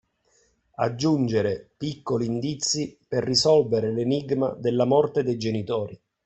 Aggiungere 0.77 1.73
piccoli 1.77 2.25
indizi 2.25 2.97
per 3.07 3.23
risolvere 3.23 3.91
l’enigma 3.91 4.49
della 4.55 4.85
morte 4.85 5.21
dei 5.21 5.37
genitori. 5.37 6.01